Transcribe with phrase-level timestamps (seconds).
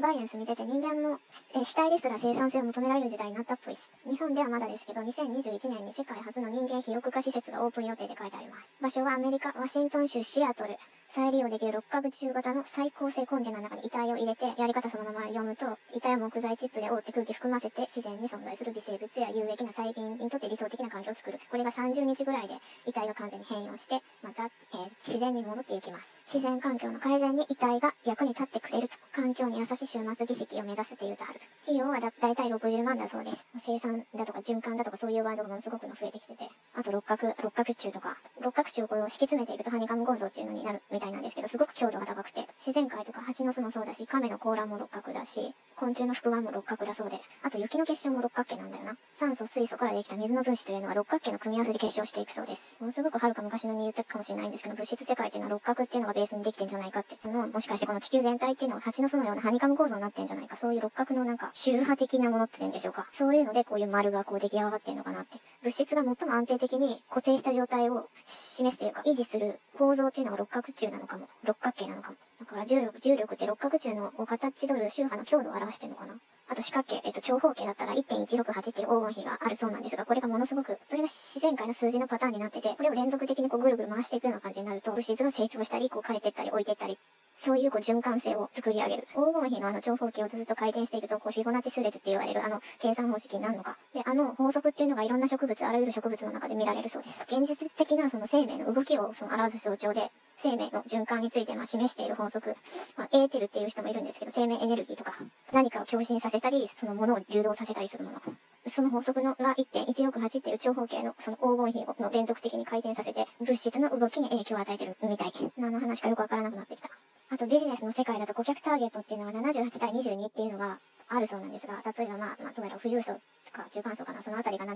[0.00, 1.18] バイエンス見てて人間の
[1.56, 3.90] え死体ですら生産性を求められる時代になったっぽいです。
[4.08, 8.70] 日本ではまだですけど、2021年に世界初の人間肥沃化施設がオープン予定で書いてあります。
[8.80, 10.76] 場所はアメリカ、ワシントン州シアトル。
[11.10, 15.64] 再利用できる六角柱型の最高性コンテナの中に遺体を入れて、やり方そのまま読むと、
[15.94, 21.40] 遺体を木材チップで覆って空気含ませて自然に存在する微生物や有益な細菌にとって理想的な環境を作る。
[21.50, 26.20] これが30日ぐらいで遺体が完全に変容して、また、えー、自然に戻っていきます。
[26.26, 31.40] 自然環境の改善に遺体が役に立ってくれると、環境に優しい終末儀式を目指すっていうとある。
[31.64, 33.46] 費用はだだいたい60万だそうです。
[33.64, 38.18] 生産だとか循環だとかそういうワードがものすごく増えてきてて、あと六角、六角柱とか、
[38.48, 48.96] 六角柱をこう敷き詰めていくとハニカム構造っていうのになるみたいなんですけど、すごく強度が高くて、自然界とか蜂の巣もそうだし、亀の甲羅も六角だし、昆虫の複眼も六角だそうで、あと雪の結晶も六角形なんだよな。
[49.12, 52.78] 酸素、水素からできた水の分子というのは六角形の組み合わせで結晶していくそうです。
[52.80, 63.06] ものすごくはるか昔のに言ったかもしれないんですけど、物質世界っていうのは六角っていうのがベースにできてんじゃないかっていうのもしかしてこの地球全体っていうのは蜂の巣のようなハニカム構造になってんじゃないか、そういう六角のなんか、周波的なものって言うんでしょうか。
[63.12, 65.38] そういうのでこういう丸がこう出来上がってんのかなって。
[65.62, 71.28] 物質が最も安定的に固定した状態を示すというか、維持する構造というのが六角柱なのかも。
[71.44, 72.16] 六角形なのかも。
[72.40, 76.14] だから重力、重力って六角柱の形取る周波の強度を表してるのかな。
[76.50, 86.96] あと四角形、えっと、長方形だったら1.168っていう黄金比があるそうなんですが、これがものすごく、それが自然界の数字のパターンになってて、これを連続的にこうぐるぐる回していくような感じになると、物質が成長したり、こう枯れてったり置いてったり、
[87.40, 89.06] そういうこう循環性を作り上げる。
[89.14, 93.78] 黄金比のあの長方形をずっと回転していくと、こうフィボナッチ数列って言われるあの計算方式になるのか。
[93.94, 97.22] で、あの法則っていうのがいろんな植物、あらゆる植物の中で見られるそうです。
[97.28, 102.54] 現実的なその生命の動きをその表す象徴で、生命の循環についてま示している法則、
[102.96, 105.12] まあ、エーテルっていう人もいるんですけど、生命エネルギーとか、
[105.52, 108.22] 何かを共振させたり、そのものを流動させたりするもの。
[108.68, 115.32] その法則のが1.168っていう長方形のその黄金比の連続的に回転させて、物質の動きに影響を与えてるみたい。
[115.56, 116.88] 何の話かよくわからなくなってきた。
[117.30, 120.78] あとビジネスの世界だと顧客ターゲットっていうのは78対22っていうのが
[121.08, 123.18] あるそうなんですが、例えばまあ、まあ、どうやら富裕層
[123.52, 124.74] か中間層かな、そのあたりが78%、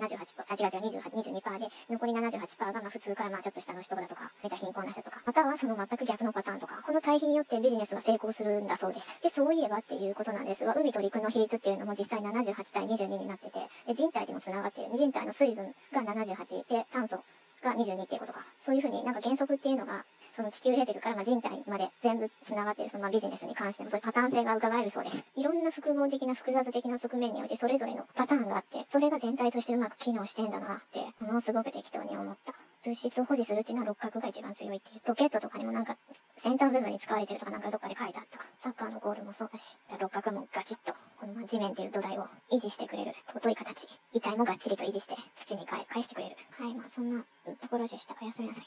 [0.48, 9.19] あ、違う違う、28、22%で、残り78%がまあ普通からまあちょっと下の人だとか、めちゃ貧困な人とか、またはその全く逆のパターンとか、この対比によってビジネスが成功するんだそうです。
[9.23, 14.89] で、そういえばっていうことなんですが、海と陸の比率っていうのも実際78対22になってて、で人体でも繋がってる。
[14.96, 17.17] 人体の水分が78で、炭素
[17.63, 18.41] が22っていうことか。
[18.61, 25.25] そういうふうになんか原則っていうのがその地球レベルからま人体まで全部繋がっているそのまビジネスに関してもそういうパターン性が伺えるそうです。
[25.37, 32.55] いろんな複合的な複雑的な側面においてそれぞれのパターンがあって、それが全体としてうまく機能してんだなって、ものすごく適当に思った。
[32.85, 35.01] 物質を保持するっていうのは六角が一番強いっていう。
[35.07, 35.97] ロケットとかにもなんか
[36.37, 38.41] 先端部分に使われてるとかなんかどっかで書いてあった。
[38.59, 43.14] サッカーのゴールもそうだし、六角もガチッと、この地面っていう土台を維持してくれる。
[43.29, 43.87] 尊い形。
[44.13, 46.37] 遺体もがっちりと維持して土に返してくれる。
[46.51, 47.25] はい、まあそんな
[47.61, 48.17] ところでした。
[48.20, 48.64] おやすみなさい。